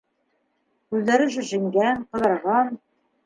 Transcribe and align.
Күҙҙәре 0.95 1.27
шешенгән, 1.35 2.01
ҡыҙарған. 2.17 2.73